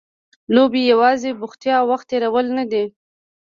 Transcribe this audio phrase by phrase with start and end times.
[0.55, 2.83] لوبې یوازې بوختیا او وخت تېرول نه دي.